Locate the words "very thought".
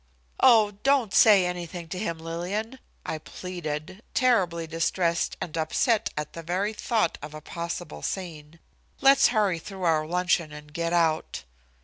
6.41-7.19